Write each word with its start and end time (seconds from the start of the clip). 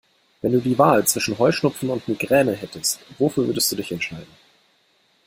Wenn 0.41 0.53
du 0.53 0.61
die 0.61 0.79
Wahl 0.79 1.05
zwischen 1.05 1.37
Heuschnupfen 1.37 1.91
und 1.91 2.07
Migräne 2.07 2.53
hättest, 2.53 3.01
wofür 3.19 3.45
würdest 3.45 3.71
du 3.71 3.75
dich 3.75 3.91
entscheiden? 3.91 4.33